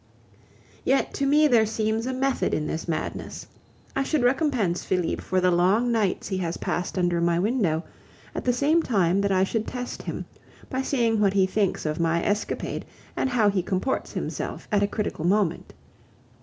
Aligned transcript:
Yet 0.83 1.13
to 1.13 1.27
me 1.27 1.47
there 1.47 1.67
seems 1.67 2.07
a 2.07 2.11
method 2.15 2.55
in 2.55 2.65
this 2.65 2.87
madness. 2.87 3.45
I 3.95 4.01
should 4.01 4.23
recompense 4.23 4.83
Felipe 4.83 5.21
for 5.21 5.39
the 5.39 5.51
long 5.51 5.91
nights 5.91 6.29
he 6.29 6.37
has 6.39 6.57
passed 6.57 6.97
under 6.97 7.21
my 7.21 7.37
window, 7.37 7.83
at 8.33 8.43
the 8.43 8.51
same 8.51 8.81
time 8.81 9.21
that 9.21 9.31
I 9.31 9.43
should 9.43 9.67
test 9.67 10.01
him, 10.01 10.25
by 10.71 10.81
seeing 10.81 11.19
what 11.21 11.33
he 11.33 11.45
thinks 11.45 11.85
of 11.85 11.99
my 11.99 12.25
escapade 12.25 12.83
and 13.15 13.29
how 13.29 13.51
he 13.51 13.61
comports 13.61 14.13
himself 14.13 14.67
at 14.71 14.81
a 14.81 14.87
critical 14.87 15.23
moment. 15.23 15.71